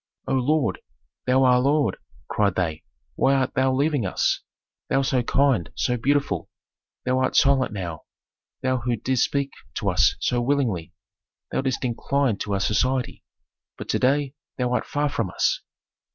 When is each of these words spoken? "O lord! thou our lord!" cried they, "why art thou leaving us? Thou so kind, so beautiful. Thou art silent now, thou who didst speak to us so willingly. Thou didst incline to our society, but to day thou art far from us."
"O 0.27 0.33
lord! 0.33 0.79
thou 1.27 1.43
our 1.43 1.59
lord!" 1.59 1.97
cried 2.27 2.55
they, 2.55 2.81
"why 3.13 3.35
art 3.35 3.53
thou 3.53 3.71
leaving 3.71 4.03
us? 4.03 4.41
Thou 4.89 5.03
so 5.03 5.21
kind, 5.21 5.69
so 5.75 5.95
beautiful. 5.95 6.49
Thou 7.05 7.19
art 7.19 7.35
silent 7.35 7.71
now, 7.71 8.05
thou 8.63 8.77
who 8.77 8.95
didst 8.95 9.25
speak 9.25 9.51
to 9.75 9.91
us 9.91 10.15
so 10.19 10.41
willingly. 10.41 10.91
Thou 11.51 11.61
didst 11.61 11.85
incline 11.85 12.37
to 12.39 12.53
our 12.55 12.59
society, 12.59 13.23
but 13.77 13.89
to 13.89 13.99
day 13.99 14.33
thou 14.57 14.73
art 14.73 14.87
far 14.87 15.07
from 15.07 15.29
us." 15.29 15.61